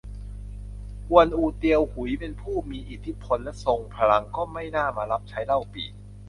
[1.07, 5.89] กวนอู เตียวหุย เป็นผู้มีอิทธิพล และทรงพลัง ก็ไม่น่ามารับใช้เล่าปี่